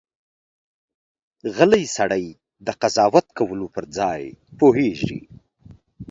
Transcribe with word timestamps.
غلی 1.55 1.85
سړی، 1.97 2.25
د 2.65 2.67
قضاوت 2.81 3.25
کولو 3.37 3.67
پر 3.75 3.83
ځای 3.97 4.21
پوهېږي. 4.57 5.19